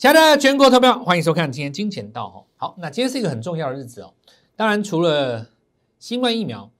[0.00, 2.38] 亲爱的全国投票，欢迎收看今天金钱道哦。
[2.56, 4.14] 好，那今天是一个很重要的日子哦。
[4.56, 5.46] 当然，除了
[5.98, 6.72] 新冠疫苗，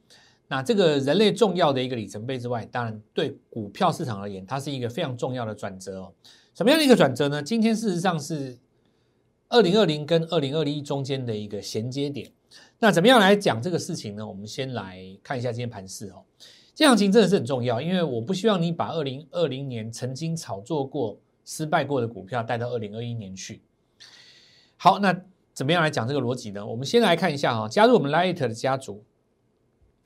[0.49, 6.14] 那这个人类重要的一个里程碑之外，当然对股票市场而言，它是一个非常重要的转折哦。
[6.54, 7.42] 什么样的一个转折呢？
[7.42, 8.56] 今天事实上是
[9.50, 12.32] 二零二零跟二零二一中间的一个衔接点。
[12.78, 14.27] 那怎么样来讲这个事情呢？
[14.27, 16.24] 我们先来看一下今天盘势哦。
[16.74, 21.18] 这行情真的是很重要，因为我不希望你把二零二零年曾经炒作过。
[21.50, 23.60] 失败过的股票带到二零二一年去。
[24.77, 25.12] 好，那
[25.52, 26.64] 怎么样来讲这个逻辑呢？
[26.64, 29.02] 我们先来看一下哈，加入我们 Light 的家族，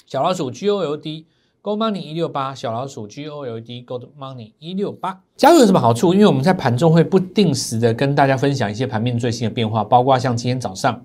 [0.07, 1.27] 小老鼠 G O L D
[1.63, 5.23] Gold Money 一六八，小老鼠 G O L D Gold Money 一六八。
[5.37, 6.15] 加入有什么好处？
[6.15, 11.05] 因为我们在盘中会不定时的跟大家分享一些盘面最新的变化，包括像今天早上，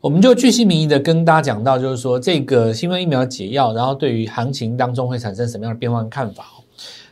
[0.00, 6.44] 我们就巨细靡遗的跟大家讲到，就是说这个新冠疫苗解药，然后对于行情当中会产生什么样的变化跟看法。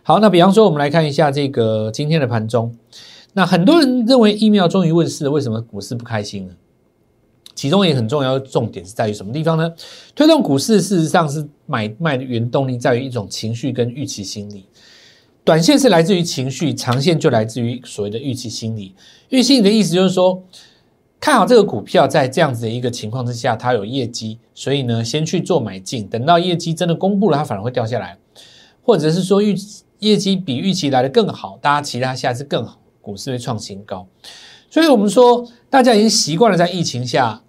[0.05, 2.75] 好，那比方说，我们来看一下这个今天的盘中。
[3.35, 6.55] 那很多人认为疫苗终于问世了，为什么股市不开心呢？
[7.55, 9.73] 其中也很重要的重点是在于什么地方呢？
[10.17, 14.67] 推动股市事实上是买卖的原动力在于一种情绪跟预期心理。
[15.45, 18.97] 短线是来自于情绪，长线就来自于所谓的预期心理。
[19.29, 20.43] 预期心理的意思就是说，
[21.21, 28.19] 看好这个股票在这样子的一个情况之下，它有业绩，所以呢，先去做买进，等到业绩真的公布了，它反而会掉下来，
[28.83, 29.55] 或者是说预。
[30.03, 34.07] 业绩比预期来的更好，大家期待下次更好，股市会创新高。
[34.69, 37.41] 所以，我们说大家已经习惯了在疫情下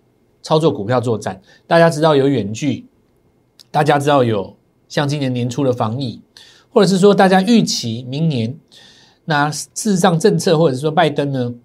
[0.43, 1.41] 操作股票作战。
[1.65, 2.85] 大家知道有远距，
[3.71, 4.55] 大家知道有
[4.87, 6.21] 像今年年初的防疫，
[6.69, 8.55] 或者是说大家预期明年
[9.25, 11.55] 那事实上政策，或者是说拜登呢，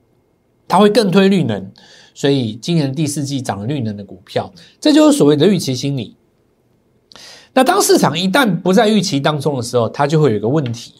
[0.66, 1.70] 他会更推绿能，
[2.14, 6.16] 所以今年第四季涨绿能的股票，这就是所谓的预期心理。
[7.58, 10.94] 那当市场一旦不在预期当中的时候，它就会有一个问题，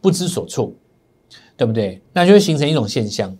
[0.00, 0.72] 不知所措，
[1.56, 2.02] 对不对？
[2.12, 3.32] 那就会形成一种现象。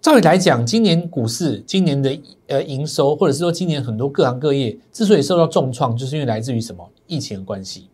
[0.00, 7.88] 照理来讲，今年股市今年的呃营收，或者是说今年很多各行各业之所以受到重创，就是因为来自于什么疫情的关系。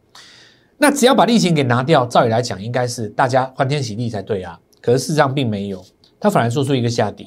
[0.79, 4.59] 那只要把疫情给拿掉，照理来讲，应该是大家欢天喜地才对啊。
[4.81, 5.85] 可是事实上并没有，
[6.19, 7.27] 它反而做出一个下跌，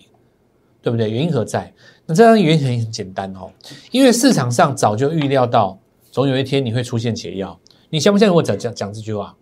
[0.81, 1.12] 对不对？
[1.12, 1.72] 原因何在？
[2.08, 3.52] 那这样原因很简单哦，
[3.92, 5.78] 因为市场上早就预料到。
[6.19, 7.59] 总有一天你会出现解药，
[7.90, 9.35] 你相不相信我讲讲讲这句话？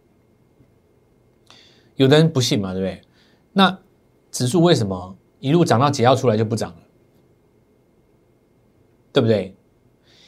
[1.96, 3.02] 有的人不信嘛，对不对？
[3.54, 3.80] 那
[4.32, 6.78] 指数为什么一路涨到解药出来就不涨了？
[9.12, 9.56] 对不对？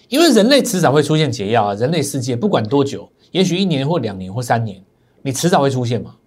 [0.08, 1.76] 因为人类迟早会出现解药啊！
[1.76, 4.84] 人类世界不管多久，也许一年或两年或三年，
[5.22, 6.18] 你迟早会出现嘛？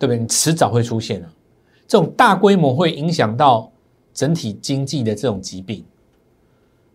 [0.00, 0.18] 对不对？
[0.18, 1.32] 你迟早会出现啊！
[1.86, 3.70] 这种大规模会影响到
[4.12, 5.84] 整体经济的这种疾病。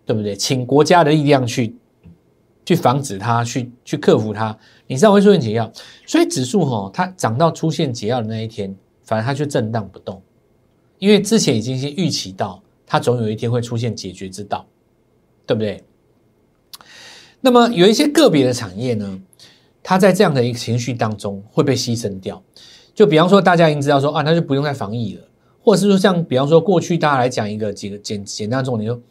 [0.08, 0.36] 对不对？
[0.36, 1.76] 请国家的力量去
[2.66, 4.58] 去防止它，去去克服它，
[4.88, 5.72] 你知道会出现解药。
[6.06, 8.74] 所以指数哈，它涨到出现解药的那一天，
[9.04, 10.22] 反而它就震荡不动，
[10.98, 14.66] 因为之前已经先预期到它总有一天会出现解决之道，
[15.46, 15.84] 对不对？
[17.42, 19.22] 那么有一些个别的产业呢，
[19.84, 22.42] 它在这样的一个情绪当中会被牺牲掉。
[22.94, 25.24] 就比方说，大家已经知道说啊，那就不用再防疫了，
[25.62, 29.02] 或者是说像比方说过去大家来讲一个几个简简单重点就，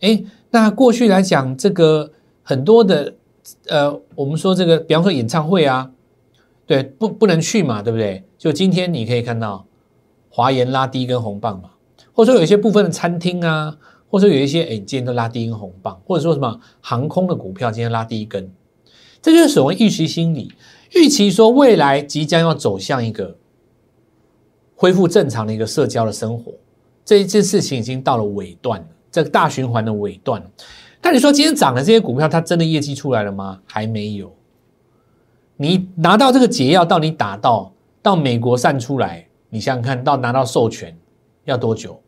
[0.00, 0.22] 哎。
[0.50, 3.14] 那过去来讲，这个很多的，
[3.66, 5.90] 呃，我们说这个，比方说演唱会啊，
[6.66, 8.24] 对，不不能去嘛，对不对？
[8.38, 9.66] 就今天你可以看到
[10.30, 11.70] 华研拉低一根红棒嘛，
[12.12, 13.76] 或者说有一些部分的餐厅啊，
[14.08, 18.50] 或者说有一些哎，今天都拉低一根红棒，或者说什么航空的股票今天拉低一根，
[19.20, 20.52] 这就是所谓预期心理，
[20.94, 23.36] 预期说未来即将要走向一个
[24.74, 26.52] 恢复正常的一个社交的生活，
[27.04, 28.86] 这一件事情已经到了尾段了。
[29.10, 30.42] 这个大循环的尾段，
[31.00, 33.60] 但你说今天涨的这些股票，它真的业绩出来了吗？
[33.66, 34.34] 还没有。
[35.56, 40.96] 你拿到这个解药，到你打到到美国散出来，你想想看到拿到授权
[41.44, 42.00] 要多久，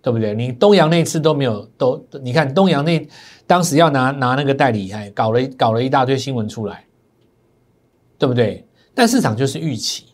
[0.00, 0.32] 对不对？
[0.34, 3.06] 你东阳那次都没有，都你看东阳那
[3.46, 6.84] 当时要拿拿那个代理，还搞了搞了一大堆新闻出来，
[8.16, 8.66] 对不对？
[8.94, 10.04] 但市场就是预期，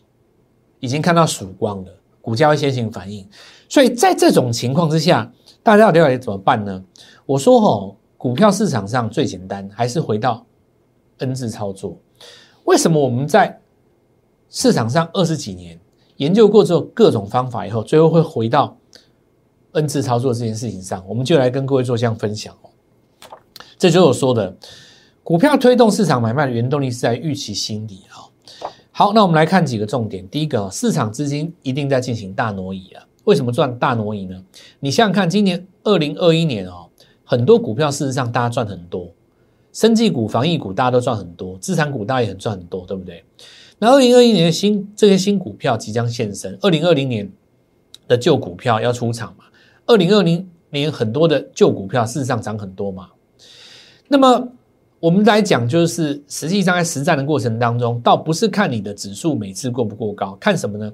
[0.79, 3.25] 已经看到曙光了，股价会先行反应，
[3.69, 5.31] 所以在这种情况之下。
[5.65, 6.83] 大家到底怎么办呢？
[7.25, 10.45] 我说吼，股票市场上最简单，还是回到
[11.17, 11.97] N 字操作。
[12.65, 13.59] 为什么我们在
[14.47, 15.79] 市场上二十几年
[16.17, 18.77] 研究过之后各种方法以后，最后会回到
[19.71, 21.03] N 字操作这件事情上？
[21.07, 22.69] 我们就来跟各位做这样分享哦。
[23.79, 24.55] 这就是我说的，
[25.23, 28.29] 股票推动市场买卖的原动力是在预期心理啊。
[28.91, 30.29] 好，那我们来看几个重点。
[30.29, 33.03] 第一个，市场资金一定在进行大挪移啊。
[33.25, 34.41] 为什么赚大挪移呢？
[34.79, 36.87] 你想想看，今年二零二一年哦，
[37.23, 39.11] 很多股票事实上大家赚很多，
[39.73, 43.23] 生技股、防疫股大家都赚很多，资产股大家也很赚很多，对不对？
[43.77, 47.29] 那二零二一年的新这些新股票即将现身，二零二零年
[48.07, 49.43] 的旧股票要出场嘛？
[49.85, 53.09] 二零二零年很多的旧股票事实上涨很多嘛？
[54.07, 54.47] 那么
[54.99, 60.91] 我们来讲，就是实际上在实战的过程当中，倒不是看你的指数每次过不过高，看什么呢？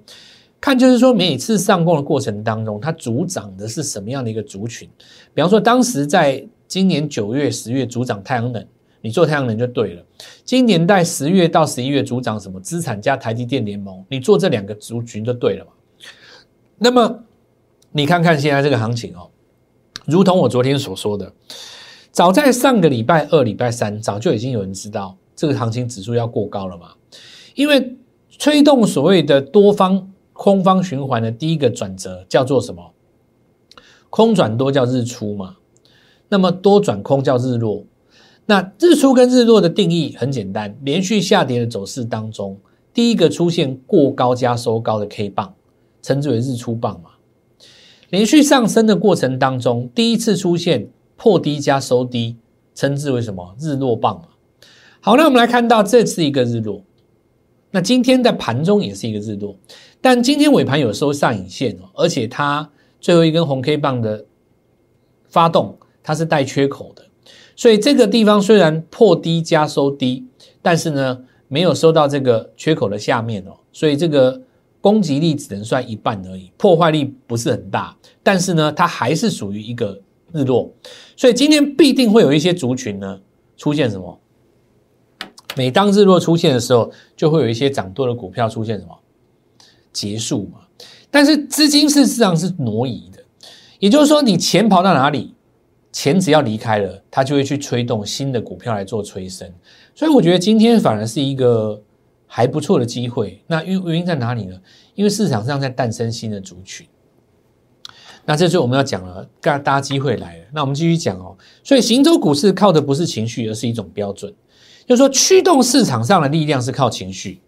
[0.62, 4.88] 看就是说每次上攻的过程当中，它主涨的是什么样的一个族群？
[5.34, 8.64] 比方说，当时在今年九月、十月主涨太阳能，
[9.02, 10.06] 你做太阳能就对了。
[10.46, 15.72] 今年在十月到十一月主涨什么资产加台积电联盟，你做这两个族群就对了嘛。
[16.78, 17.24] 那么
[17.92, 19.30] 你看看现在这个行情哦，
[20.06, 21.34] 如同我昨天所说的。
[22.12, 26.90] 早在上个礼拜二、礼拜三，早就已经有人知道这个行情指数要过高了嘛？
[27.56, 27.96] 因为
[28.38, 30.12] 推动所谓的多方
[30.42, 32.94] 空方循环的第一个转折叫做什么？
[34.10, 35.58] 空转多叫日出嘛？
[36.30, 37.84] 那么多转空叫日落。
[38.48, 42.58] 那日出跟日落的定义很简单：连续下跌的走势当中，
[42.92, 45.54] 第一个出现过高加收高的 K 棒，
[46.02, 47.12] 称之为日出棒嘛？
[48.10, 50.90] 连续上升的过程当中，第一次出现。
[51.18, 52.36] 破低加收低，
[52.74, 54.30] 称之为什么日落棒嘛？
[55.02, 56.82] 好，那我们来看到这是一个日落，
[57.70, 59.56] 那今天的盘中也是一个日落，
[60.02, 62.70] 但今天尾盘有收上影线哦，而且它
[63.00, 64.26] 最后一根红 K 棒的
[65.30, 67.06] 发动，它是带缺口的，
[67.56, 70.26] 所以这个地方虽然破低加收低，
[70.62, 74.42] 但是呢没有收到这个缺口的下面哦，所以这个
[74.82, 80.02] 攻击力只能算一半而已，破坏力不是很大，但是呢它还是属于一个。
[80.34, 80.72] 日落，
[81.18, 83.20] 所以今天必定会有一些族群呢
[83.58, 84.18] 出现什么？
[85.58, 88.98] 每当日落出现的时候，就会有一些涨多的股票出现什么
[89.94, 90.60] 结束嘛？
[91.10, 93.20] 但是资金事实上是挪移的，
[93.80, 95.34] 也就是说，你钱跑到哪里，
[95.92, 99.52] 钱只要离开了，它就会去推动新的股票来做催生。
[99.94, 101.82] 所以我觉得今天反而是一个
[102.26, 103.44] 还不错的机会。
[103.48, 104.58] 那原原因在哪里呢？
[104.96, 106.88] 因为市场上在诞生新的族群。
[108.24, 110.46] 那这就我们要讲了，大家机会来了。
[110.54, 111.36] 那我们继续讲哦。
[111.64, 114.32] 所以行走股市靠的不是情绪，而是一种标准，
[114.86, 117.42] 就是说驱动市场上的力量是靠情绪，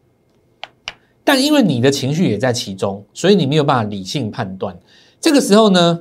[1.23, 4.77] 但因为你的情绪也在其中，所以你没有办法理性判断。
[5.21, 5.99] 这个时候呢，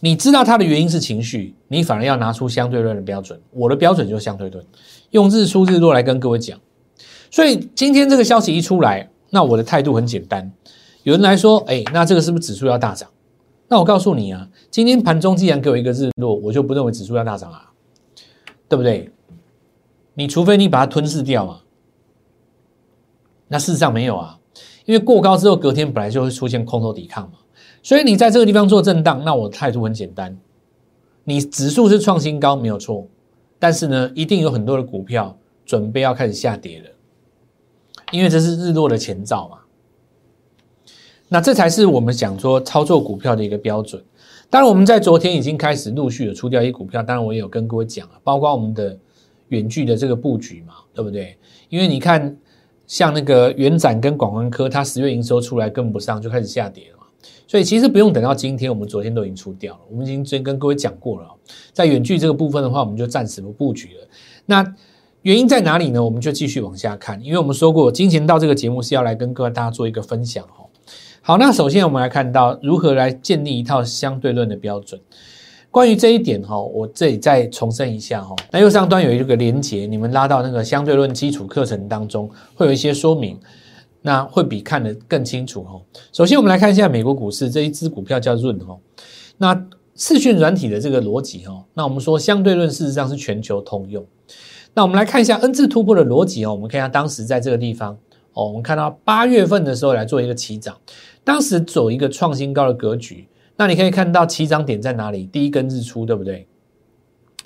[0.00, 3.40] 你知道它的原因是情绪，你反而要拿出相对论的标准。
[3.52, 4.64] 我的标准就是相对论，
[5.10, 6.58] 用日出日落来跟各位讲。
[7.30, 10.50] 所以今天这个消息一出来，那我的态度很简单。
[11.04, 13.08] 有人来说，哎，那这个是不是指数要大涨？
[13.68, 17.70] 那我告诉你啊，今天盘中既然给我一个日落，我就不认为指数要大涨啊，
[18.68, 19.10] 对不对？
[20.14, 21.63] 你除非你把它吞噬掉啊，
[23.54, 24.36] 那事实上没有啊，
[24.84, 27.38] 因为过高之后隔天本来就会出现空头抵抗嘛，
[27.84, 30.36] 所以你在这个地方做震荡，那我态度很简单，
[31.22, 33.06] 你指数是创新高没有错，
[33.60, 36.90] 但是呢，一定有很多的股票准备要开始下跌了，
[38.10, 39.58] 因为这是日落的前兆嘛。
[41.28, 44.04] 那这才是我们讲说操作股票的一个标准。
[44.50, 47.00] 当然，我们在昨天已经开始陆续的出掉一些股票。
[47.04, 48.98] 当然，我也有跟各位讲了，包括我们的
[49.50, 51.38] 远距的这个布局嘛，对不对？
[51.68, 52.36] 因为你看，
[52.86, 56.98] 像那个元展跟广安科，它十月营收出来跟不上，就开始下跌了。
[57.46, 59.80] 所以其实不用等到今天，我们昨天都已经出掉了。
[59.90, 61.28] 我们已经之前跟各位讲过了，
[61.72, 64.08] 在远距这个部分的话，我们就暂时不布局了。
[64.46, 64.74] 那
[65.22, 66.02] 原因在哪里呢？
[66.02, 70.68] 我们就继续往下看，因为我们说过，金钱到这个节目是要来跟各位大家做一个分享哦。
[71.22, 75.00] 好，那首先我们来看到如何来建立一套相对论的标准。
[75.74, 78.32] 关于这一点哈，我这里再重申一下哈。
[78.52, 83.36] 那右上端有一个连接，你们拉到那个相对论基础课程当中，会有一些说明，
[84.00, 85.80] 那会比看得更清楚哈。
[86.12, 88.78] 首先我们来看一下美国股市这一只股票叫润哈。
[89.36, 89.66] 那
[89.96, 94.06] 视讯软体的这个逻辑哈，那我们说相对论事实上是全球通用。
[94.74, 97.98] 那我们来看一下 N 字突破的逻辑哦，我们看一下当时在这个地方
[98.34, 100.76] 哦，我们看到八月份的时候来做一个起涨。
[101.24, 105.26] 当时走一个创新高的格局，那你可以看到起涨点在哪里？
[105.26, 106.46] 第一根日出，对不对？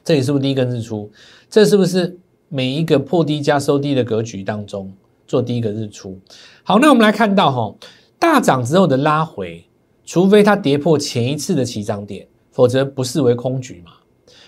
[0.05, 1.11] 这里是不是第一根日出？
[1.50, 4.91] 这是不是每一个破低加收低的格局当中
[5.27, 6.19] 做第一个日出？
[6.62, 7.75] 好，那我们来看到哈，
[8.19, 9.65] 大涨之后的拉回，
[10.07, 13.93] 除非它跌破前一次的起涨点，否则不视为空局嘛。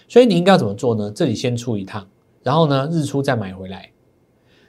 [0.08, 1.12] 所以你应该要怎么做呢？
[1.14, 2.06] 这里先出一趟，
[2.42, 3.90] 然后呢日出再买回来。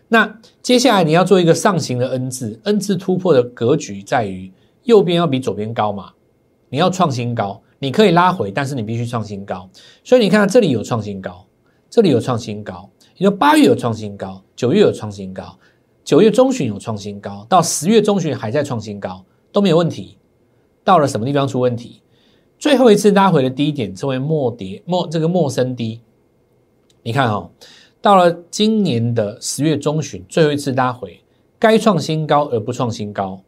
[0.09, 4.51] 那接下来你要做一个上行的 N 字，N 字突破的格局在于
[4.83, 6.11] 右边要比左边高嘛？
[6.71, 9.69] 你要创新高，你可以拉回，但是你必须创新高。
[10.05, 11.45] 所以你看这里有创新高，
[11.89, 15.59] 这里有创新高，也就八月有创新高，九月有创新高，
[16.05, 20.17] 九月中旬有创新高，到十月中旬还在创新高都没有问题。
[20.85, 22.01] 到了什么地方出问题？
[22.57, 25.99] 最后一次拉回的低点称为末跌末这个末升低，
[27.03, 27.51] 你看哦。
[28.01, 31.21] 到了今年的十月中旬，最后一次拉回，
[31.59, 33.39] 该创新高而不创新高，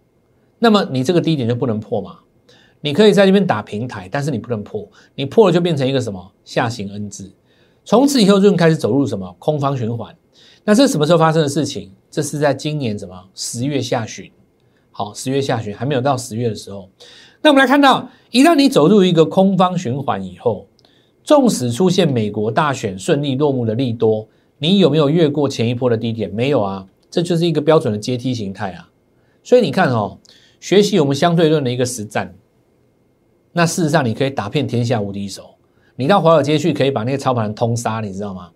[0.59, 2.19] 那么你这个低点就不能破嘛？
[2.85, 4.85] 你可以在这边打平台，但是你不能破，
[5.15, 7.31] 你破了就变成一个什么下行 N 字，
[7.85, 10.13] 从此以后就开始走入什么空方循环。
[10.65, 11.89] 那这什么时候发生的事情？
[12.11, 14.29] 这是在今年什么十月下旬？
[14.91, 16.89] 好，十月下旬还没有到十月的时候。
[17.41, 20.67] 那我们来看到，一旦你走入一个空方循环以后，
[21.23, 26.29] 纵使出现美国大选顺利落幕的利多，你有没有越过前一波的低点？
[26.29, 28.89] 没有啊，这就是一个标准的阶梯形态啊。
[29.41, 30.17] 所以你看哦，
[30.59, 32.33] 学习我们相对论的一个实战，
[33.53, 35.55] 那事实上你可以打遍天下无敌手。
[35.95, 38.49] 你到华尔街去，可以把那个操盘通杀，你知道吗？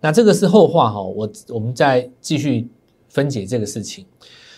[0.00, 2.68] 那这个是后话哈，我我们再继续
[3.08, 4.04] 分解这个事情。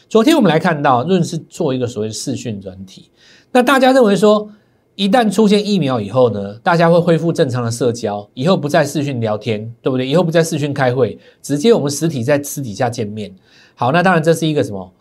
[0.09, 3.11] 昨天我们来看到润是做一个所谓的视讯专题，
[3.53, 4.51] 那大家认为说，
[4.95, 10.07] 一旦出现疫苗以后呢，大家会恢复正常的社交，以后不再视讯聊天，对不对？
[10.07, 13.35] 以后不再视讯开会，直接我们实体在私底下见面。
[13.75, 14.93] 好，那当然这是一个什么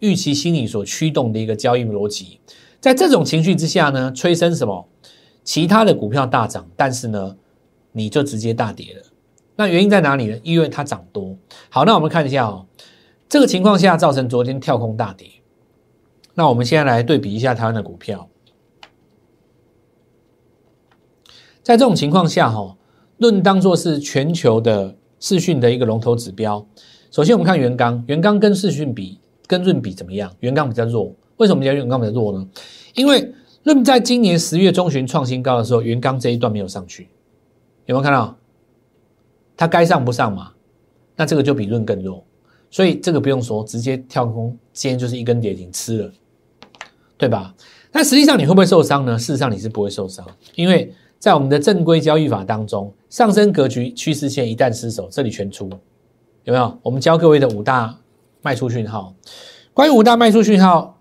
[0.00, 2.40] 预期心理所驱动的一个交易逻辑，
[2.82, 4.88] 在这种情绪之下呢，催生什么
[5.44, 7.36] 其他的股票大涨，但是呢，
[7.92, 9.02] 你就直接大跌了。
[9.54, 10.36] 那原因在哪里呢？
[10.42, 11.36] 因为它涨多。
[11.70, 12.66] 好，那我们看一下哦，
[13.28, 15.28] 这个情况下造成昨天跳空大跌。
[16.34, 18.28] 那我们现在来对比一下台湾的股票，
[21.62, 22.76] 在这种情况下哈，
[23.18, 26.66] 论当做是全球的视讯的一个龙头指标。
[27.12, 30.34] 首先我们看元刚，元刚跟视讯比，跟润比怎么样？
[30.40, 31.14] 元刚比较弱。
[31.42, 32.48] 为什么叫元刚比较弱呢？
[32.94, 33.34] 因为
[33.64, 37.08] 润在今年十月中旬创新高的时候，元刚这一段没有上去，
[37.86, 38.36] 有没有看到？
[39.56, 40.52] 它该上不上嘛？
[41.16, 42.24] 那这个就比润更弱，
[42.70, 46.12] 所以这个不用说，直接跳空，今天就是一根跌停吃了，
[47.18, 47.52] 对吧？
[47.90, 49.18] 那实际上你会不会受伤呢？
[49.18, 55.68] 事实上你是不会受伤，因为在我们的正规交易法当中，上升格局趋势线一旦失守，这里全出，
[56.44, 56.78] 有没有？
[56.82, 57.96] 我们教各位的五大
[58.40, 59.14] 卖出讯号，
[59.74, 60.98] 关于五大卖出讯号，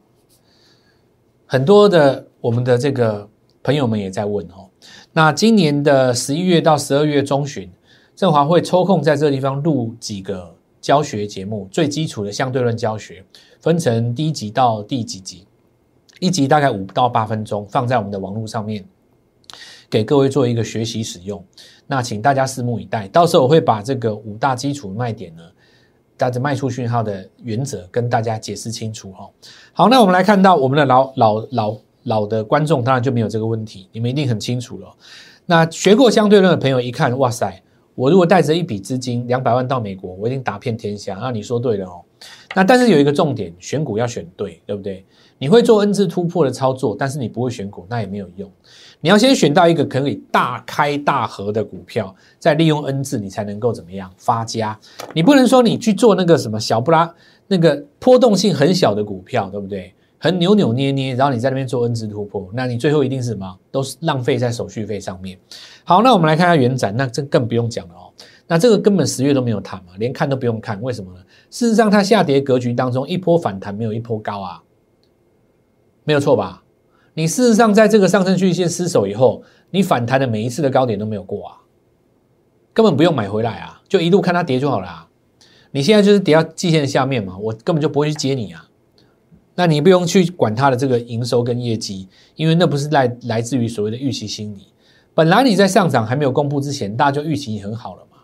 [1.52, 3.28] 很多的我们的这个
[3.62, 4.70] 朋友们也在问哦。
[5.12, 7.70] 那今年的十一月到十二月中旬。
[8.16, 13.26] 振华会抽空在这个地方录几个教学节目，最基础的相对论教学，
[13.60, 15.46] 分成第一集到第几集，
[16.20, 18.86] 一集大概五到八分钟，放在我们的网络上面，
[19.90, 21.44] 给各位做一个学习使用。
[21.88, 25.42] 那请大家拭目以待，到时候我会把这个五大基础卖点呢，
[26.22, 29.28] 带着卖出讯号的原则跟大家解释清楚哈。
[29.74, 34.88] 好，那我们来看到我们的老老老老的观众，当然就没有这个问题，你们一定很清楚了。
[35.48, 37.60] 那学过相对论的朋友一看，哇塞！
[37.96, 41.18] 我如果带着一笔资金两百万到美国，我一定打遍天下。
[41.20, 42.02] 那你说对了哦。
[42.54, 45.04] 那但是有一个重点，选股要选对，对不对？
[45.42, 48.48] 你会做 N 字突破的操作，但是你不会选股，那也没有用。
[49.00, 54.80] 你要先选到一个可以大开大合的股票，再利用 N 字，你才能够怎么样发家？
[55.16, 57.12] 你不能说你去做那个什么小布拉
[57.48, 59.92] 那个波动性很小的股票，对不对？
[60.20, 63.58] 很扭扭捏捏，然后你在那边做 N 字突破，那你最后一定是什么？
[63.72, 65.36] 都是浪费在手续费上面。
[65.84, 68.14] 好，那我们来看下元展，那这更不用讲了哦。
[68.46, 71.20] 那这个根本十月都没有谈嘛，连看都不用看，为什么呢？
[71.50, 74.62] 事实上，它下跌格局当中一波反弹没有一波高啊，
[76.12, 76.62] 没有错吧？
[77.14, 81.56] 你事实上在这个上升趋势线失守以后，你反弹的每一次的高点都没有过啊，
[82.74, 85.08] 根本不用买回来啊，就一路看它跌就好了啊。
[85.72, 88.68] 你现在就是跌到季线下面嘛，我根本就不会去接你啊。
[89.56, 94.68] 那你不用去管它的这个营收跟业绩，因为那不是来来自于所谓的预期心理。
[95.14, 98.18] 本来你在上涨还没有公布之前，大家就预期很好了嘛。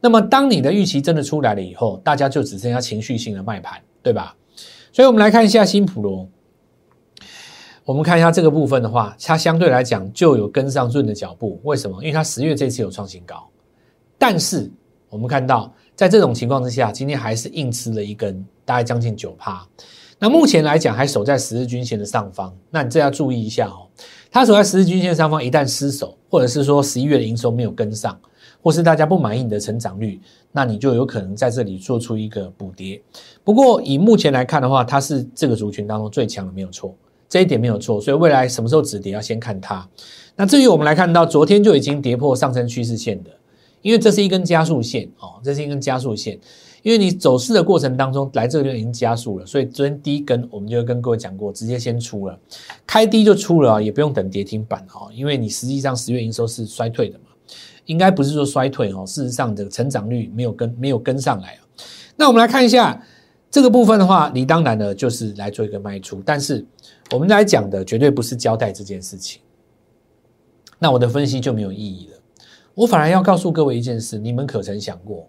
[0.00, 4.36] 那么当你的预期真的出来了以后，大家就只剩下情绪性的卖盘，对吧？
[4.92, 6.28] 所以我们来看一下新普罗。
[7.84, 11.60] 我们看一下这个部分的话，它相对来讲就有跟上润的脚步。
[11.64, 12.02] 为什么？
[12.02, 13.46] 因为它十月这次有创新高，
[14.16, 14.70] 但是
[15.10, 19.66] 我们看到在这种情况之下，今天还是硬吃了一根，大概将近九趴。
[20.18, 23.86] 那目前来讲还守在十日均线的上方，那你这要注意一下哦。
[24.30, 28.18] 它守在十日均线上方，一旦失守，或者是说十一月的营收没有跟上，
[28.62, 30.18] 或是大家不满意你的成长率，
[30.50, 33.02] 那你就有可能在这里做出一个补跌。
[33.42, 36.94] 不过以目前来看的话，它是这个族群当中最强的，没有错，
[37.34, 38.00] 这一点没有错。
[38.00, 39.84] 所以未来什么时候止跌要先看它。
[40.36, 43.30] 那至于我们来看到昨天就已经跌破上升趋势线的，
[43.82, 46.38] 因为这是一根加速线哦，这是一根加速线。
[46.84, 52.38] 因为你走势的过程当中，来这个地方已经加速了，所以昨天第一根我们就跟各位讲过，直接先出了，
[52.86, 57.24] 开低就出了，也不用等跌停板哈，因为你实际上十月营收是衰退的嘛，
[57.86, 61.58] 应该不是说衰退哦，事实上的成长率没有跟没有跟上来。
[62.16, 63.02] 那我们来看一下
[63.54, 66.66] 这个部分的话，你当然呢就是来做一个卖出，但是
[67.12, 69.40] 我们来讲的绝对不是交代这件事情，
[70.76, 72.18] 那我的分析就没有意义了，
[72.74, 75.28] 我反而要告诉各位一件事，你们可曾想过？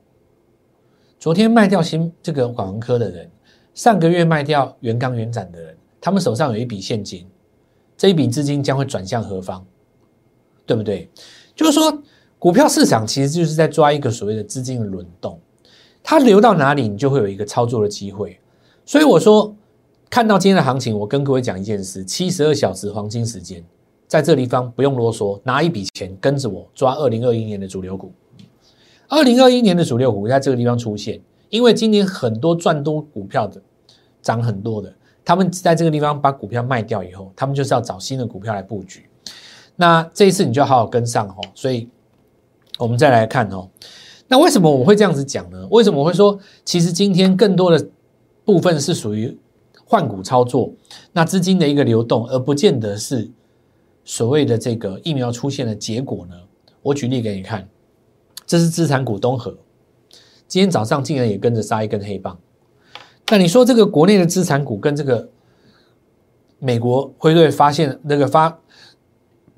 [1.20, 3.30] 昨天卖掉新这个广科的人，
[3.76, 7.28] 上个月卖掉元钢元展的人，他们手上有一笔现金，
[7.96, 9.64] 这一笔资金将会转向何方？
[10.66, 11.08] 对不对？
[11.56, 12.02] 就是说，
[12.40, 15.40] 股票市场其实就是在抓一个所谓的资金的轮动，
[16.08, 18.40] 它流到哪里，你就会有一个操作的机会。
[18.86, 19.56] 所以我说，
[20.08, 23.64] 看到今天的行情，我跟各位讲一件事：七十二小时黄金时间，
[24.08, 28.12] 在这个地方不用啰嗦，拿一笔钱跟着我抓二零二一年的主流股。
[29.08, 31.20] 二零二一年的主流股在这个地方出现。
[31.50, 33.60] 因为今年很多赚多股票的，
[34.22, 34.94] 涨很多的，
[35.24, 39.08] 他们在这个地方把股票卖掉以后，他们就是要找新的股票来布局。
[39.76, 41.42] 那这一次你就好好跟上哦。
[41.56, 41.90] 所以，
[42.78, 43.68] 我们再来看哦。
[44.28, 45.68] 那为什么我会这样子讲呢？
[45.70, 47.88] 为什么我会说，其实今天更多的
[48.44, 49.38] 部分是属于
[49.86, 50.74] 换股操作，
[51.14, 53.30] 那资金的一个流动，而不见得是
[54.04, 56.36] 所谓的这个疫苗出现的结果呢？
[56.82, 57.68] 我举例给你看，
[58.48, 59.56] 这是资产股东和。
[60.48, 62.38] 今天早上竟然也跟着杀一根黑棒，
[63.30, 65.28] 那你说这个国内的资产股跟这个
[66.60, 68.60] 美国辉瑞发现那个发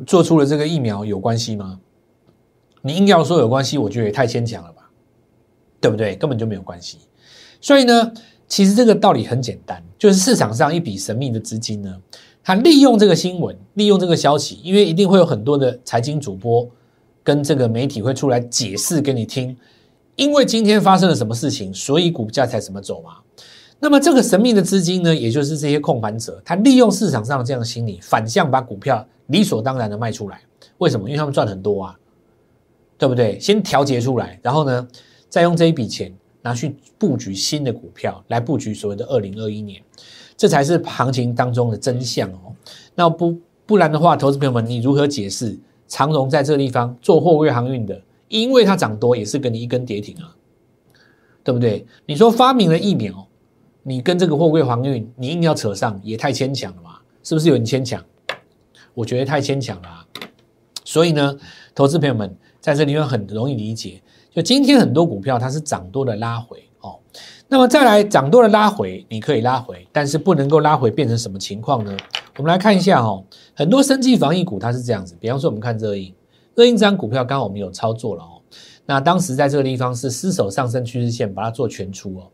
[0.05, 1.79] 做出了这个疫苗有关系吗？
[2.88, 4.89] 你硬要说有关系，我觉得也太牵强了吧，
[5.82, 6.15] 对不对？
[6.15, 7.00] 根本就没有关系。
[7.60, 8.12] 所以呢，
[8.48, 11.94] 其实这个道理很简单，就是市场上一笔神秘的资金呢，
[12.44, 16.65] 它利用这个新闻，利用这个消息，因为一定会有很多的财经主播
[17.24, 19.56] 跟这个媒体会出来解释给你听。
[20.15, 23.17] 因为今天发生了什么事情，所以股价才怎么走嘛？
[23.79, 30.41] 那么这个神秘的资金呢，也就是这些控盘者，他利用市场上这样的心理，反向把股票理所当然的卖出来。
[30.79, 31.08] 为什么？
[31.08, 31.96] 因为他们赚很多啊，
[32.97, 33.39] 对不对？
[33.39, 34.87] 先调节出来，然后呢，
[35.29, 39.81] 再用这一笔钱拿去布局新的股票，来布局所谓的二零二一年，
[40.35, 42.55] 这才是行情当中的真相哦。
[42.95, 48.01] 那不不然的话，投资朋友们，你如何解释长荣在这个地方做货柜航运的？
[48.29, 50.35] 因为它涨多，也是跟你一根跌停啊，
[51.43, 51.85] 对不对？
[52.05, 53.27] 你说发明了疫苗，
[53.83, 56.97] 你跟这个货柜航运，你硬要扯上，也太牵强了嘛？
[57.23, 58.03] 是不是有点牵强？
[58.93, 60.05] 我觉得太牵强了。
[60.83, 61.38] 所以呢，
[61.75, 62.36] 投资朋友们
[62.67, 66.99] 在这里面很容易理解，就今天很多股票它是涨多的拉回哦。
[67.47, 71.95] 那么再来涨多的拉回，你可以拉回，但是不能够拉回变成什么情况呢？
[72.36, 76.13] 我们来看一下哦，很多生技防疫股它是这样子，比方说我们看热映。
[76.56, 78.41] 热映这张股票刚好我们有操作了哦，
[78.86, 82.30] 那当时在这个地方是失守上升趋势线，把它做全出哦。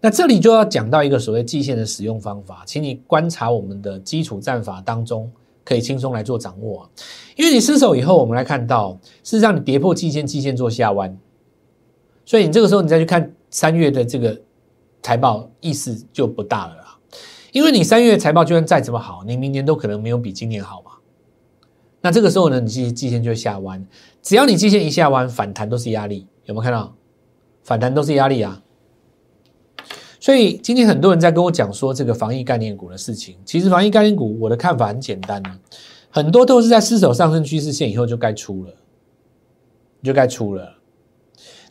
[0.00, 5.30] 那这里就要讲到一个所谓季线的使用方法，请你观察我们的基础战法当中，
[5.64, 6.88] 可以轻松来做掌握。
[7.36, 11.16] 因为你失守以后，我们来看到，事实上你跌破季线，季线做下弯，
[12.24, 14.40] 所以你这个时候你再去看三月的这个
[15.02, 16.98] 财报，意思就不大了啦。
[17.52, 20.92] 因为你三月财报就算再怎么好，你明年都可能没有比今年好嘛。
[22.00, 23.86] 那这个时候呢，你季季线就会下弯，
[24.22, 26.94] 只要你季线一下弯，反弹都是压力，有没有看到？
[27.62, 28.62] 反弹都是压力啊！
[30.24, 35.60] 所以今天很多人在跟我讲说这个防疫概念股的事情，其实防疫概念股我的看法很简单啊，
[36.08, 38.72] 很多都是在失守上升趋势线以后就该出了，
[40.02, 40.78] 就该出了。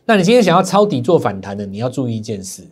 [0.04, 2.62] 那你今天想要抄底做反弹的，你要注意一件事，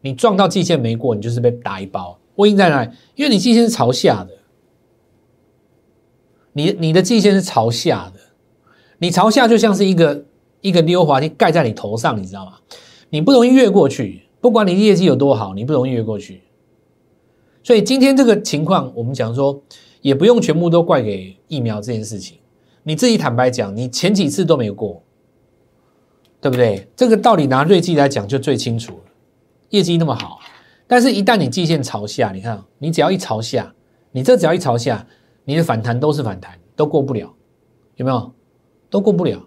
[0.00, 2.18] 你撞到季线没过，你就是被打一包。
[2.34, 2.90] 原因在哪里？
[3.14, 4.34] 因为你季线是朝下的。
[6.52, 8.18] 你你的季线是朝下的，
[8.98, 10.24] 你朝下就像是一个
[10.62, 12.54] 一个溜滑梯盖在你头上，你知道吗？
[13.10, 16.42] 你不容易越过去，不管你业绩有多好，你不容易越过去。
[17.62, 19.62] 所以今天这个情况，我们讲说，
[20.00, 22.38] 也不用全部都怪给疫苗这件事情。
[22.82, 25.02] 你自己坦白讲，你前几次都没有过，
[26.40, 26.88] 对不对？
[26.96, 29.00] 这个道理拿瑞记来讲就最清楚了。
[29.70, 30.38] 业绩那么好，
[30.86, 33.74] 但是一旦你季线朝下，你看，你只要一朝下，
[34.12, 35.06] 你这只要一朝下。
[35.44, 37.34] 你的反弹都是反弹，都过不了，
[37.96, 38.32] 有没有？
[38.90, 39.42] 都过不了，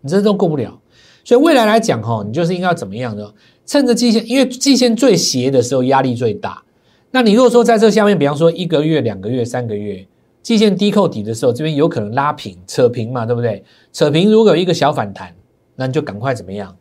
[0.00, 0.80] 你这都过不了。
[1.24, 3.30] 所以未来来讲，哈，你就是应该怎么样呢？
[3.66, 6.62] 趁着季线，因为季线最斜的时候压力最大。
[7.10, 10.06] 那你如果说在这下面，比方说一个月、两个月、三个月，
[10.42, 13.64] 季线低扣底的时候，这边有可能拉平、扯平嘛，对不对？
[13.92, 15.34] 扯平如果有一个小反弹，
[15.76, 16.76] 那你就赶快怎么样，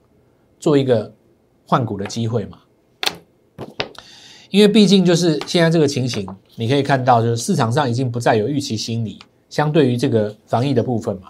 [0.59, 1.13] 做一个
[1.67, 2.57] 换股的机会嘛。
[4.49, 9.17] 因为毕竟就是现在这个情形，你可以看到，就是市场上已经不再有预期心理，
[9.49, 11.29] 相对于这个防疫的部分嘛。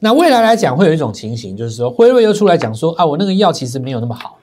[0.00, 4.38] 那未来来讲，会有一种情形，就是说辉瑞又出来讲说啊，我那个药其实没有那么好，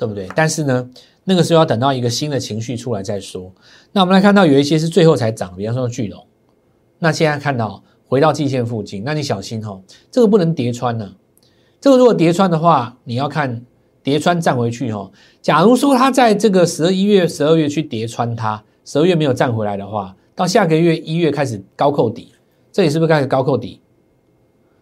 [0.00, 0.26] 对不对？
[0.34, 0.90] 但是呢，
[1.24, 3.52] 那个时候要等到一个新的情绪出来再说。
[3.92, 6.26] 那我们来看到有一些是最后才涨，比方说巨龙，
[6.98, 9.78] 那现在看到回到季线附近，那你小心哈，
[10.10, 11.14] 这个不能叠穿呢。
[11.80, 13.64] 这个如果叠穿的话，你要看。
[14.02, 15.10] 叠穿站回去哈，
[15.42, 22.32] 假如说它在这个十二一月、十二月去叠穿它，十二月没有站回来的话，到下个月一月开始高扣底，
[22.72, 23.82] 这里是不是开始高扣底？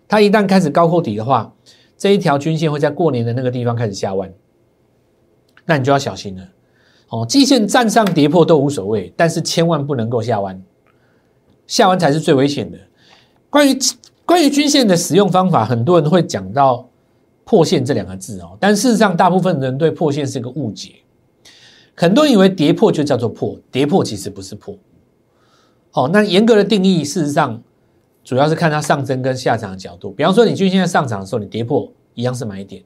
[0.07, 1.53] 它一旦开始高扣底的话，
[1.97, 4.33] 这一条均线会在过年的那个地方开始下弯，
[5.69, 6.43] 那你就要小心了。
[7.11, 10.63] 哦，季线站上跌破都无所谓，但是千万不能够下弯，
[11.67, 12.79] 下弯才是最危险的。
[13.51, 13.79] 关于
[14.25, 16.89] 关于均线的使用方法，很多人会讲到
[17.45, 20.97] 破线这两个字哦，但事实上，大部分人对破线是一个误解。
[21.95, 24.75] 很多人以为跌破就叫做破，跌破其实不是破。
[25.91, 27.63] 好，那严格的定义，事实上
[28.23, 30.13] 主要是看它上升跟下涨的角度。
[30.13, 32.83] 比方说，你均线在上涨的时候，你跌破一样是买点。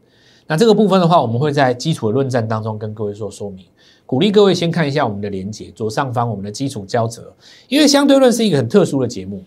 [0.52, 3.64] 那这个部分的话，我们会在基础的论战当中跟各位做说明。
[4.04, 7.34] 鼓励各位先看一下我们的连结左上方我们的基础交折，
[7.68, 9.42] 因为相对论是一个很特殊的节目。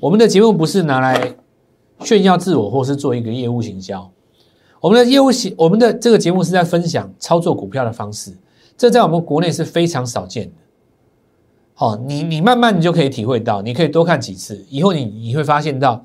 [0.00, 1.36] 我们的节目不是拿来
[2.00, 4.10] 炫耀自我，或是做一个业务行销。
[4.80, 8.32] 我们的业务行，我们的这个节目是在分享操作股票的方式，
[8.74, 10.54] 这在我们国内是非常少见的。
[11.74, 16.02] 好，你你慢慢你就可以体会到，你可以多看几次，以后你你会发现到，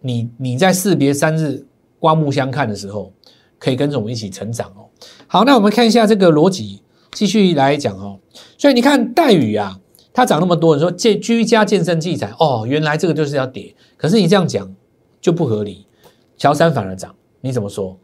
[0.00, 1.62] 你你在士别三日
[1.98, 3.12] 刮目相看的时候，
[3.60, 4.90] 可以跟着我们一起成长哦。
[5.28, 8.18] 好，那我们看一下这个逻辑，继续来讲哦。
[8.58, 9.78] 所以你看戴宇啊。
[10.12, 14.68] 它涨那么多，你说健居家健身器材哦，原来这个就是要跌，可是你这样讲
[15.20, 15.86] 就不合理。
[16.36, 17.96] 乔山反而涨，你怎么说？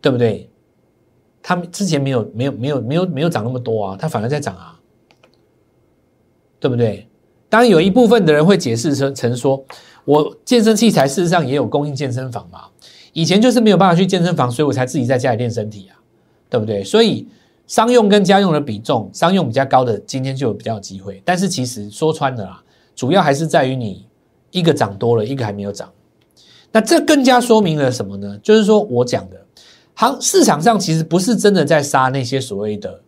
[0.00, 0.48] 对不对？
[1.42, 4.80] 他们之前没有没有没有没有没有涨那么多啊，它反而在涨啊，
[6.58, 7.06] 对不对？
[7.50, 9.62] 当然有一部分的人会解释成成说，
[10.06, 12.62] 我健身器材事实上也有供应健身房嘛，
[13.14, 15.96] 以前就是没有办法去健身房，所以我才自己在家里练身体啊，
[16.50, 16.84] 对不对？
[16.84, 17.26] 所以。
[17.66, 21.22] 商用跟家用的比重，商用比较高的，今天就有比较机会。
[21.24, 22.62] 但是其实说穿了啦，
[22.94, 24.04] 主要还是在于你
[24.50, 25.90] 一个涨多了，一个还没有涨。
[26.70, 28.38] 那这更加说明了什么呢？
[28.42, 29.46] 就是说我讲的，
[29.94, 33.00] 行市场上其实不是真的在杀那些所谓的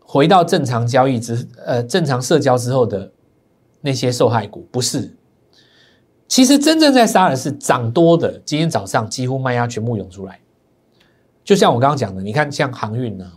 [0.00, 3.12] 回到正常交易之呃正常社交之后的
[3.80, 5.14] 那些受害股，不是。
[6.34, 10.40] 其实真正在杀的是涨多的，今天早上几乎卖压全部涌出来。
[11.44, 13.32] 就像我刚刚讲的，你看像航运呢，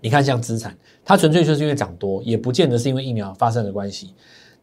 [0.00, 4.12] 你看像资产，它纯粹就是因为涨多，也不见得是因为疫苗发生的关系。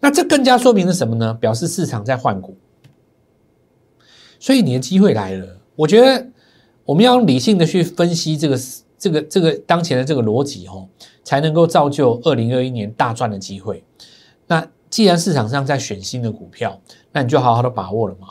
[0.02, 1.34] 那这更加说明了什么呢？
[1.36, 2.58] 表示市场在换股，
[4.42, 5.48] 所以你的机会来了。
[5.78, 6.28] 我觉得
[6.84, 8.60] 我们要理性的去分析这个
[8.98, 10.90] 这个这个当前的这个逻辑哦，
[11.24, 13.86] 才能够造就二零二一年大赚的机会。
[14.48, 16.80] 那既然市场上在选新的股票，
[17.12, 18.28] 那你就好好的把握了嘛。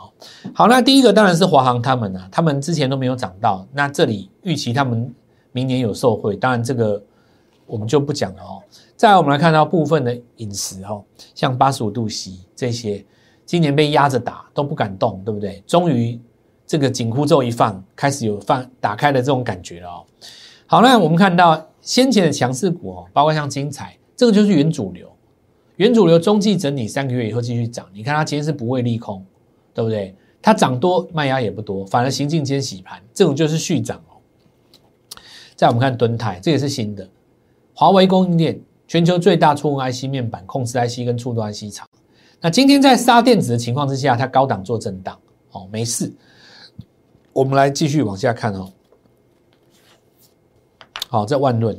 [0.54, 5.14] 好，那第一个当然是华航他们啊，他们之前都没有涨到，那这里预期他们
[5.52, 7.02] 明年有受惠，当然这个
[7.66, 8.62] 我们就不讲了哦。
[8.96, 13.04] 再来，我们来看到部分的饮食哦，像八十五度 C 这些，
[13.44, 15.62] 今年被压着打都不敢动，对不对？
[15.66, 16.18] 终于
[16.66, 20.04] 这个紧箍咒一放，开始有放打开的这种感觉了哦。
[20.66, 25.08] 好，那我们看到先前的强势股哦，包括像精彩，这个就是原主流，
[25.76, 29.24] 原主流中继整理三个月以后继续涨，你看它今天是不会利空。
[29.74, 30.16] 对不对？
[30.40, 34.16] 它涨多卖压也不多，反而行进间洗盘，这种就是续涨哦。
[35.54, 37.06] 再我们看敦泰，这也是新的，
[37.74, 38.58] 华为供应链
[38.88, 41.86] 全球最大触控 IC 面板控制 IC 跟触动 IC 厂。
[42.40, 46.10] 那今天在杀电子的情况之下，它高档做震荡哦，没事。
[47.34, 48.72] 我们来继续往下看哦。
[51.08, 51.78] 好，这万润，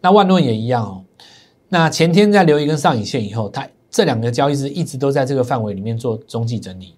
[0.00, 1.04] 那万润也一样哦。
[1.68, 6.94] 那前天在留一根上影线以后，它这两个交易日一直都在这个范围里面做中继整理。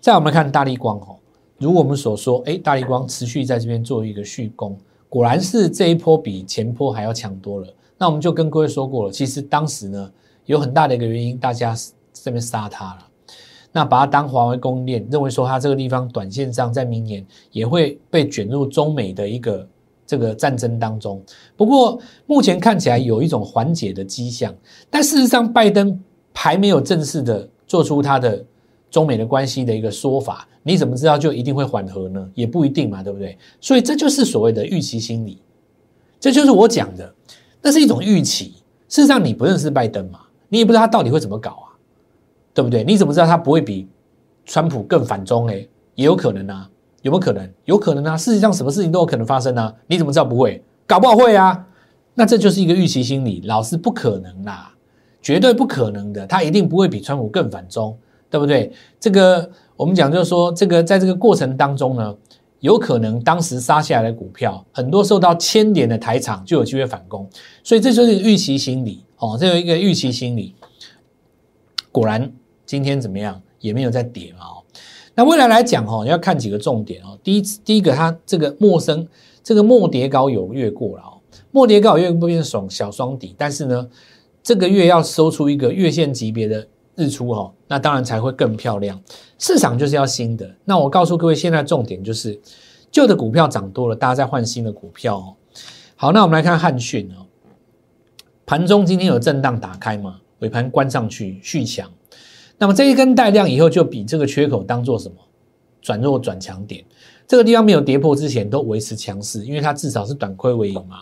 [0.00, 1.16] 再我们看大力光哦，
[1.58, 4.76] 如我们所说，哎，大力光持续在这边做一个续攻，
[5.08, 7.68] 果然是这一波比前波还要强多了。
[7.96, 10.10] 那我们就跟各位说过了，其实当时呢
[10.46, 11.76] 有很大的一个原因，大家
[12.12, 13.06] 这边杀它了，
[13.70, 19.66] 那把它当华为供应链，认为说它这个地方短线上在明年也会被卷入中美的一个
[20.14, 21.20] 这个战争当中。
[21.56, 24.54] 不过目前看起来有一种缓解的迹象，
[24.88, 26.00] 但事实上拜登
[26.32, 28.44] 还没有正式的做出他的。
[28.90, 32.30] 中美的关系的一个说法，你怎么知道就一定会缓和呢？
[32.32, 33.36] 也不一定嘛，对不对？
[33.60, 35.42] 所以这就是所谓的预期心理，
[36.20, 37.12] 这就是我讲的，
[37.60, 38.54] 那是一种预期。
[38.88, 41.74] 事实上，你不认识拜登嘛，你也不知道他到底会怎么搞啊，
[42.54, 42.84] 对不对？
[42.84, 43.88] 你怎么知道他不会比
[44.46, 45.48] 川普更反中？
[45.48, 46.70] 哎，也有可能啊，
[47.04, 47.50] 有没有可能？
[47.66, 48.16] 有可能啊。
[48.16, 50.60] 世界上什么事情都有可能发生啊，你怎么知道不会？
[50.86, 51.66] 搞不好会啊。
[52.14, 54.74] 那这就是一个预期心理，老是不可能啦，
[55.22, 57.96] 绝对不可能的，他一定不会比川普更反中。
[58.30, 58.72] 对不对？
[58.98, 62.12] 这个我们讲就是说，这个在这个过程当中呢，
[62.58, 67.30] 有可能当时杀下来的股票，很多受到牵连的台场就有机会反攻，
[67.62, 70.52] 所以这就是预期心理哦，这有一个预期心理。
[71.92, 72.28] 果然
[72.66, 74.63] 今天怎么样，也没有在跌啊哦。
[75.14, 77.18] 那未来来讲哦，要看几个重点哦。
[77.22, 79.06] 第一，第一个它这个陌生，
[79.42, 83.88] 这个末跌高有越过了哦，末跌高有越不变双小双底，但是呢，
[84.42, 86.66] 这个月要收出一个月线级别的。
[86.96, 89.02] 日出哈，那当然才会更漂亮。
[89.36, 90.48] 市场就是要新的。
[90.64, 92.40] 那我告诉各位，现在重点就是
[92.88, 95.34] 旧的股票涨多了，大家在换新的股票哦。
[95.96, 97.26] 好，那我们来看汉讯哦，
[98.46, 101.90] 盘中今天有震荡打开嘛，尾盘关上去续强。
[102.58, 105.14] 那么这一根带量以后，就比这个缺口当做什么
[105.82, 106.84] 转弱转强点。
[107.26, 111.00] 这个地方没有跌破之前都维持强势，因为它至少是短亏为盈嘛。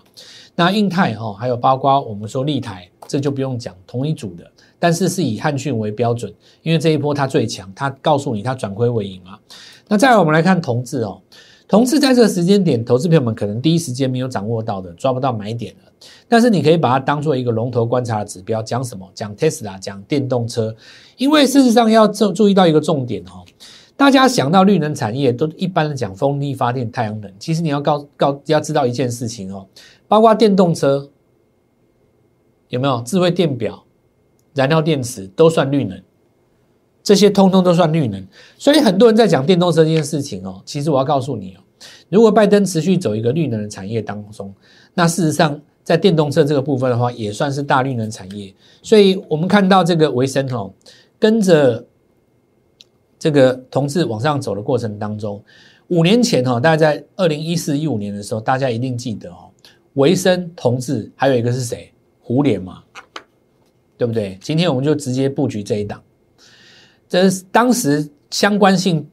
[0.54, 9.38] 那印泰哈，还有包括我们说立台，这就不用讲，同一组的，但是是以汉讯为标准，因为这一波它最强，它告诉你它转亏为盈嘛。
[9.88, 11.20] 那再来我们来看同志哦，
[11.72, 15.90] 同时在这个时间点，投资朋友们可能第一时间没有掌握到的，抓不到买点了。
[16.28, 19.10] 但是你可以把它当做一个龙头观察的指标，讲什么？
[19.14, 20.76] 讲 Tesla，讲电动车，
[21.16, 23.40] 因为事实上要注注意到一个重点哦。
[23.96, 27.32] 大家想到绿能产业，都一般的讲风力发电、太阳能。
[27.38, 29.66] 其实你要告告要知道一件事情哦，
[30.06, 31.08] 包括电动车
[32.68, 33.82] 有没有智慧电表、
[34.52, 35.98] 燃料电池都算绿能，
[37.02, 38.26] 这些通通都算绿能。
[38.56, 41.60] 所以很多人在讲电动车这件事情哦，其实我要告诉你哦，
[42.08, 44.54] 如果拜登持续走一个绿能的产业当中，
[44.94, 48.54] 那事实上在电动车这个部分的话，也算是大绿能产业。
[48.82, 50.72] 所以我们看到这个维生哦，
[51.18, 51.84] 跟着。
[53.18, 55.40] 这个同志往上走的过程当中，
[55.86, 59.48] 五年前哈，大概在二零一四一五年的时候，大家一定记得哦，
[59.92, 61.92] 维生同志还有一个是谁？
[62.20, 62.82] 胡联嘛，
[63.96, 64.36] 对不对？
[64.42, 66.02] 今天我们就直接布局这一档，
[67.12, 69.06] 这是当时相关性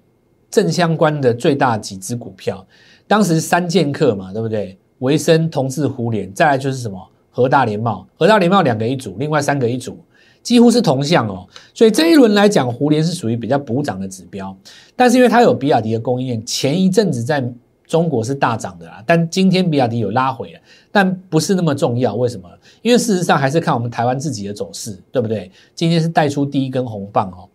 [0.50, 2.66] 正相关的最大几只股票。
[3.06, 4.78] 当时三剑客嘛，对不对？
[5.00, 6.98] 维生、同志、胡联，再来就是什么？
[7.30, 10.00] 和大联茂，和大联茂两个一组，另外三个一组。
[10.42, 14.56] 几乎是同向哦，所以这一轮来讲，胡联是属于比较补涨的指标。
[14.96, 17.44] 但是因为它有比亚迪的供应链，前一阵子在
[17.86, 20.60] 中国是大涨的啦，但今天比亚迪有拉回了，
[20.90, 22.16] 但不是那么重要。
[22.16, 22.50] 为什么？
[22.82, 25.52] 因为事实上还是看我们台湾自己的走势，对不对？
[25.76, 27.50] 今天是带出第一根红棒哦。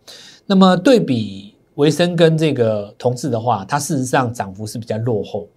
[0.45, 5.47] 那么对比维生跟这个同志的话，它事实上涨幅是比较落后。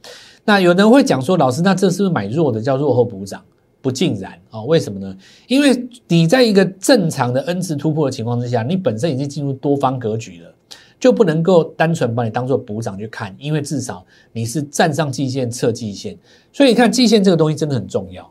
[0.45, 3.45] 那有人会讲说，老师，那这是不是买弱的叫落后补涨？
[3.81, 4.61] 不尽然啊？
[4.63, 5.17] 为什么呢？
[5.47, 10.53] 因为你在一个正常的 N 次突破的情况之下，你本身已经进入多方格局了，
[10.99, 16.19] 就不能够单纯把你当做补涨去看，因为至少你是站上季线、测季线，
[16.53, 18.29] 所以你看季线这个东西真的很重要。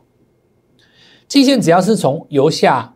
[1.26, 2.94] 季线只要是从由下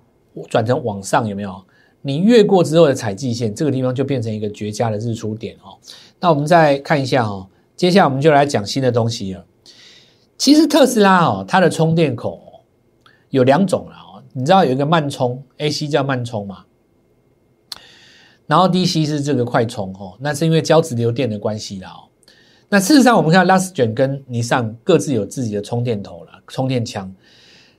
[0.50, 1.64] 转成往上，有没有？
[2.02, 5.78] 你越过之后的采集线，这个地方就变成一个绝佳的日出点哦。
[6.20, 9.44] 那我们再看一下哦，接下来我们就来讲新的东西了。
[10.36, 12.40] 其实特斯拉哦，它的充电口
[13.30, 14.22] 有两种了哦。
[14.32, 16.64] 你知道有一个慢充 AC 叫慢充嘛？
[18.46, 20.14] 然后 DC 是这个快充哦。
[20.18, 22.10] 那是因为交直流电的关系啦哦。
[22.68, 27.14] 那事实上，我们看 Last 卷跟尼桑各自有自己的充电头了，充电枪。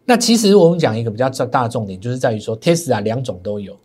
[0.06, 3.76] 那其实我们讲一个比较大的重点，就是在于说 Tesla 两种都有，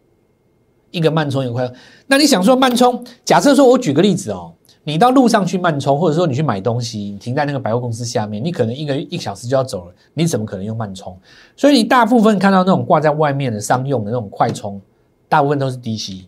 [0.91, 1.77] 一个慢充，一个快充。
[2.07, 3.05] 那你想说慢充？
[3.25, 4.53] 假设说我举个例子哦。
[4.85, 11.15] 你到路上去慢充，或者说你去买东西，你停在那个百货公司下面，你可能一个一小时就要走了，你怎么可能用慢充？
[11.55, 14.81] 所以你大部分看到那种挂在外面的商用的那种快充，
[15.29, 16.25] 大部分都是 DC。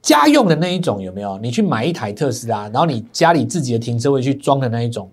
[0.00, 1.36] 家用的那一种有没有？
[1.36, 5.10] 你去买一台特斯拉，然后你家里自己的停车位去装的那一种，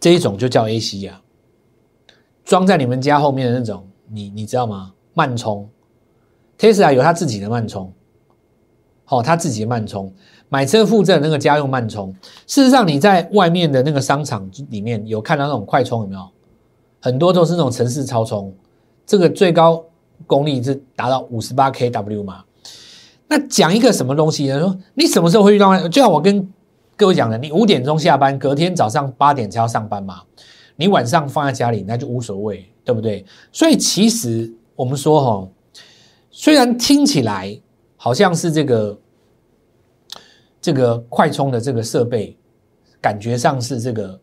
[0.00, 1.20] 这一种就叫 AC 呀，
[2.46, 4.94] 装在你们家后面的那种，你你知道吗？
[5.12, 5.68] 慢充
[6.58, 7.92] ，Tesla 有它自己的慢充，
[9.04, 10.12] 好，它自己的慢充。
[10.48, 12.14] 买车附赠那个家用慢充，
[12.46, 16.20] 事实上你在外面的那个商场里面有看到那种快充有没有？
[17.00, 18.54] 很多都是那种城市超充，
[19.04, 19.84] 这个最高
[20.26, 22.44] 功率是达到五十八 kW 嘛？
[23.28, 24.60] 那讲一个什么东西呢？
[24.60, 25.76] 说你什么时候会遇到？
[25.88, 26.48] 就像我跟
[26.96, 30.22] 各位讲的，你五点钟下班，隔天早上八点才要上班嘛？
[30.76, 33.24] 你晚上放在家里那就无所谓，对不对？
[33.50, 35.48] 所以其实我们说哈，
[36.38, 37.58] 虽然听起来
[37.96, 39.00] 好像是这个。
[40.60, 42.36] 这个快充的这个设备，
[43.00, 44.18] 感觉上是这个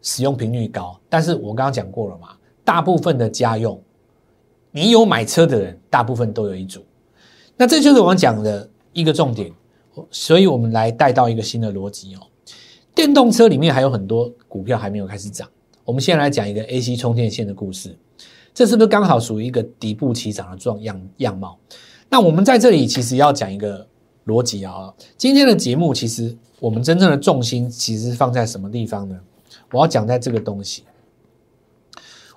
[0.00, 2.28] 使用频率高，但是我刚刚讲过了嘛，
[2.64, 3.78] 大部分的家用，
[4.70, 6.82] 你有买车的人，大部分都有一组，
[7.54, 9.52] 那这就是我讲的一个重点，
[10.10, 12.20] 所以我们来带到一个新的逻辑哦，
[12.94, 15.46] 电动车里面还有很多股票还没有开始涨，
[15.84, 17.94] 我们先来讲一个 AC 充电线的故事，
[18.54, 21.58] 这是不是刚好属于一个底部起涨的状样样貌？
[22.08, 23.86] 那我们在这里其实要讲一个。
[24.26, 29.20] 逻辑啊，今天的节目其实我们真正的重心其实放在什么地方呢？
[29.70, 30.84] 我要讲在这个东西。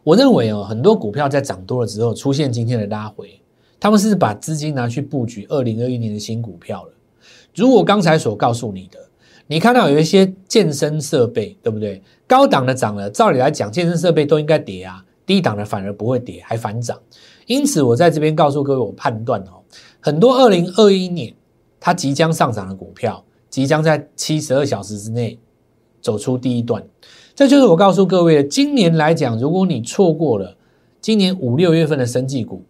[0.03, 3.39] 我认为哦，很多股票在涨多了之后出现今天的拉回，
[3.80, 6.91] 他们是把资金拿去布局二零二一年的新股票了。
[7.56, 8.99] 如果刚才所告诉你的，
[9.47, 12.03] 你看到有一些健身设备，对不对？
[12.27, 17.00] 高档的涨了，照理来讲，健身设备都应该跌啊，低档的反而不会跌，还反涨。
[17.46, 19.62] 因此，我在这边告诉各位，我判断哦，
[20.00, 21.32] 很多二零二一年。
[21.80, 25.38] 它即将上涨的股票，即将在七十二小时之内
[26.02, 26.84] 走出第一段。
[27.36, 30.58] 这就是我告诉各位，今年来讲，如果你错过了
[31.00, 32.66] 今年五六月份的生技股，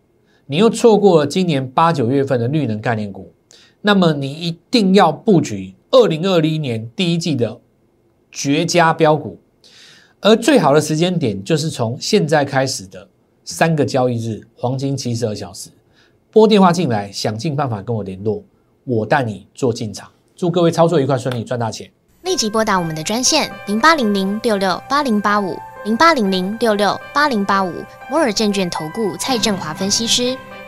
[0.46, 3.32] 你又错过了今年八九月份的绿能概念股，
[3.82, 7.62] 那么你一定要布局二零二一年第一季的
[8.30, 9.39] 绝佳标股。
[10.21, 13.08] 而最好的时间点就是从现在开始的
[13.45, 15.69] 三个交易日，黄金七十二小时，
[16.32, 18.43] 拨电话进来，想尽办法跟我联络，
[18.84, 20.10] 我带你做进场。
[20.36, 21.89] 祝各位操作愉快顺利，赚大钱！
[22.23, 27.71] 立即拨打我们的专线零八零零六六八零八五零八零零六六八零八五
[28.10, 30.36] 摩尔证券投顾蔡振华分析师。